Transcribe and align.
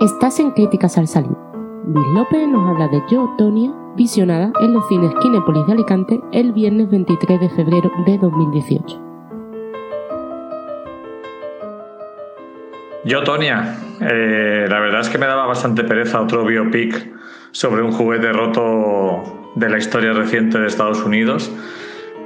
Estás 0.00 0.40
en 0.40 0.50
Críticas 0.50 0.98
al 0.98 1.06
Salir. 1.06 1.36
Luis 1.86 2.06
López 2.14 2.48
nos 2.48 2.68
habla 2.68 2.88
de 2.88 3.00
Yo, 3.08 3.32
Tonia, 3.38 3.72
visionada 3.94 4.50
en 4.60 4.74
los 4.74 4.86
cines 4.88 5.12
Kinépolis 5.22 5.64
de 5.66 5.72
Alicante 5.72 6.20
el 6.32 6.52
viernes 6.52 6.90
23 6.90 7.40
de 7.40 7.48
febrero 7.50 7.92
de 8.04 8.18
2018. 8.18 9.00
Yo, 13.04 13.22
Tonia, 13.22 13.76
la 14.00 14.80
verdad 14.80 15.00
es 15.00 15.08
que 15.08 15.18
me 15.18 15.26
daba 15.26 15.46
bastante 15.46 15.84
pereza 15.84 16.20
otro 16.20 16.44
biopic 16.44 17.12
sobre 17.52 17.82
un 17.82 17.92
juguete 17.92 18.32
roto 18.32 19.52
de 19.54 19.68
la 19.68 19.78
historia 19.78 20.12
reciente 20.12 20.58
de 20.58 20.66
Estados 20.66 21.04
Unidos, 21.04 21.52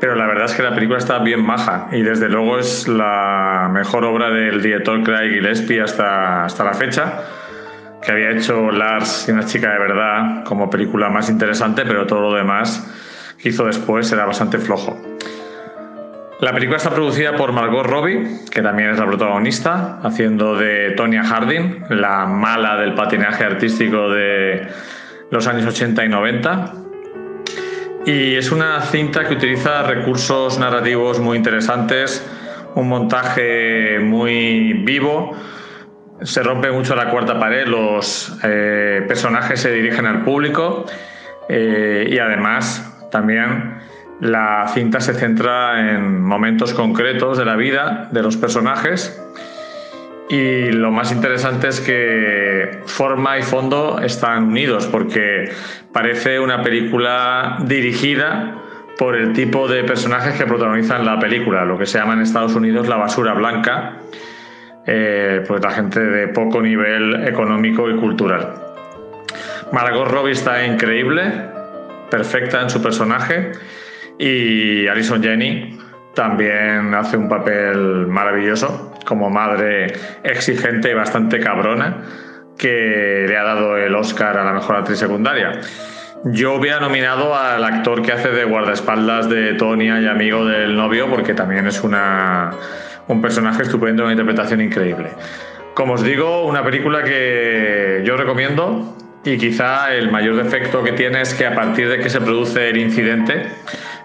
pero 0.00 0.16
la 0.16 0.26
verdad 0.26 0.44
es 0.44 0.54
que 0.54 0.62
la 0.62 0.74
película 0.74 0.98
está 0.98 1.18
bien 1.20 1.42
maja 1.42 1.88
y 1.92 2.02
desde 2.02 2.28
luego 2.28 2.58
es 2.58 2.88
la 2.88 3.70
mejor 3.72 4.04
obra 4.04 4.28
del 4.28 4.60
director 4.60 5.02
Craig 5.02 5.30
Gillespie 5.30 5.80
hasta, 5.80 6.44
hasta 6.44 6.62
la 6.62 6.74
fecha 6.74 7.22
que 8.04 8.12
había 8.12 8.30
hecho 8.30 8.70
Lars 8.70 9.26
y 9.28 9.32
una 9.32 9.46
chica 9.46 9.72
de 9.72 9.78
verdad 9.78 10.44
como 10.44 10.68
película 10.68 11.08
más 11.08 11.30
interesante, 11.30 11.84
pero 11.84 12.06
todo 12.06 12.20
lo 12.20 12.34
demás 12.34 12.86
que 13.38 13.48
hizo 13.48 13.64
después 13.66 14.10
era 14.12 14.26
bastante 14.26 14.58
flojo. 14.58 15.00
La 16.40 16.52
película 16.52 16.76
está 16.76 16.90
producida 16.90 17.36
por 17.36 17.52
Margot 17.52 17.86
Robbie, 17.86 18.40
que 18.50 18.60
también 18.60 18.90
es 18.90 18.98
la 18.98 19.06
protagonista, 19.06 20.00
haciendo 20.02 20.56
de 20.56 20.90
Tonya 20.90 21.24
Harding, 21.24 21.84
la 21.90 22.26
mala 22.26 22.76
del 22.76 22.94
patinaje 22.94 23.44
artístico 23.44 24.10
de 24.10 24.68
los 25.30 25.46
años 25.46 25.64
80 25.64 26.04
y 26.04 26.08
90. 26.08 26.74
Y 28.06 28.34
es 28.34 28.52
una 28.52 28.82
cinta 28.82 29.24
que 29.26 29.34
utiliza 29.34 29.84
recursos 29.84 30.58
narrativos 30.58 31.20
muy 31.20 31.38
interesantes, 31.38 32.22
un 32.74 32.88
montaje 32.88 34.00
muy 34.00 34.74
vivo, 34.84 35.34
se 36.22 36.42
rompe 36.42 36.70
mucho 36.70 36.94
la 36.94 37.10
cuarta 37.10 37.38
pared, 37.38 37.66
los 37.66 38.38
eh, 38.42 39.04
personajes 39.06 39.60
se 39.60 39.72
dirigen 39.72 40.06
al 40.06 40.22
público 40.22 40.86
eh, 41.48 42.08
y 42.10 42.18
además 42.18 43.08
también 43.10 43.78
la 44.20 44.66
cinta 44.68 45.00
se 45.00 45.14
centra 45.14 45.90
en 45.90 46.22
momentos 46.22 46.72
concretos 46.72 47.36
de 47.36 47.44
la 47.44 47.56
vida 47.56 48.08
de 48.12 48.22
los 48.22 48.36
personajes. 48.36 49.20
Y 50.28 50.70
lo 50.70 50.90
más 50.90 51.12
interesante 51.12 51.68
es 51.68 51.80
que 51.80 52.80
forma 52.86 53.38
y 53.38 53.42
fondo 53.42 54.00
están 54.00 54.44
unidos 54.44 54.86
porque 54.86 55.52
parece 55.92 56.40
una 56.40 56.62
película 56.62 57.58
dirigida 57.66 58.54
por 58.96 59.16
el 59.16 59.32
tipo 59.32 59.68
de 59.68 59.84
personajes 59.84 60.34
que 60.34 60.46
protagonizan 60.46 61.04
la 61.04 61.18
película, 61.18 61.64
lo 61.64 61.76
que 61.76 61.84
se 61.84 61.98
llama 61.98 62.14
en 62.14 62.22
Estados 62.22 62.54
Unidos 62.54 62.88
la 62.88 62.96
basura 62.96 63.34
blanca 63.34 63.98
eh, 64.86 65.42
pues 65.46 65.62
la 65.62 65.70
gente 65.70 66.00
de 66.00 66.28
poco 66.28 66.60
nivel 66.60 67.26
económico 67.26 67.88
y 67.90 67.96
cultural. 67.96 68.54
Margot 69.72 70.08
Robbie 70.08 70.32
está 70.32 70.64
increíble, 70.64 71.32
perfecta 72.10 72.60
en 72.60 72.70
su 72.70 72.82
personaje 72.82 73.52
y 74.18 74.86
Alison 74.86 75.22
Jenny 75.22 75.78
también 76.14 76.94
hace 76.94 77.16
un 77.16 77.28
papel 77.28 78.06
maravilloso 78.06 78.92
como 79.04 79.30
madre 79.30 79.92
exigente 80.22 80.90
y 80.90 80.94
bastante 80.94 81.40
cabrona 81.40 82.04
que 82.56 83.26
le 83.28 83.36
ha 83.36 83.42
dado 83.42 83.76
el 83.76 83.94
Oscar 83.94 84.38
a 84.38 84.44
la 84.44 84.52
mejor 84.52 84.76
actriz 84.76 84.98
secundaria. 84.98 85.60
Yo 86.26 86.54
hubiera 86.54 86.80
nominado 86.80 87.34
al 87.34 87.62
actor 87.64 88.00
que 88.00 88.12
hace 88.12 88.30
de 88.30 88.44
guardaespaldas 88.44 89.28
de 89.28 89.54
Tonya 89.54 90.00
y 90.00 90.06
amigo 90.06 90.46
del 90.46 90.76
novio 90.76 91.10
porque 91.10 91.34
también 91.34 91.66
es 91.66 91.82
una 91.82 92.52
un 93.08 93.20
personaje 93.20 93.62
estupendo, 93.62 94.02
una 94.02 94.12
interpretación 94.12 94.60
increíble. 94.60 95.10
Como 95.74 95.94
os 95.94 96.02
digo, 96.02 96.46
una 96.46 96.62
película 96.62 97.02
que 97.02 98.02
yo 98.04 98.16
recomiendo 98.16 98.96
y 99.24 99.38
quizá 99.38 99.94
el 99.94 100.10
mayor 100.10 100.36
defecto 100.36 100.82
que 100.82 100.92
tiene 100.92 101.22
es 101.22 101.34
que 101.34 101.46
a 101.46 101.54
partir 101.54 101.88
de 101.88 101.98
que 101.98 102.10
se 102.10 102.20
produce 102.20 102.68
el 102.68 102.76
incidente, 102.76 103.46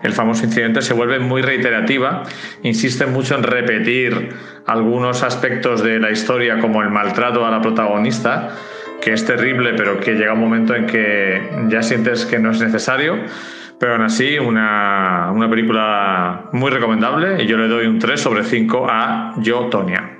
el 0.01 0.13
famoso 0.13 0.45
incidente, 0.45 0.81
se 0.81 0.93
vuelve 0.93 1.19
muy 1.19 1.41
reiterativa, 1.41 2.23
insiste 2.63 3.05
mucho 3.05 3.35
en 3.35 3.43
repetir 3.43 4.29
algunos 4.65 5.23
aspectos 5.23 5.83
de 5.83 5.99
la 5.99 6.09
historia 6.11 6.59
como 6.59 6.81
el 6.81 6.89
maltrato 6.89 7.45
a 7.45 7.51
la 7.51 7.61
protagonista, 7.61 8.49
que 9.01 9.13
es 9.13 9.25
terrible 9.25 9.73
pero 9.75 9.99
que 9.99 10.13
llega 10.13 10.33
un 10.33 10.39
momento 10.39 10.75
en 10.75 10.85
que 10.85 11.41
ya 11.67 11.83
sientes 11.83 12.25
que 12.25 12.39
no 12.39 12.51
es 12.51 12.59
necesario 12.59 13.17
pero 13.79 13.93
aún 13.93 14.03
así, 14.03 14.37
una, 14.37 15.31
una 15.31 15.49
película 15.49 16.49
muy 16.51 16.69
recomendable 16.69 17.41
y 17.43 17.47
yo 17.47 17.57
le 17.57 17.67
doy 17.67 17.87
un 17.87 17.97
3 17.97 18.19
sobre 18.19 18.43
5 18.43 18.87
a 18.89 19.33
Yo, 19.37 19.67
Tonia. 19.69 20.18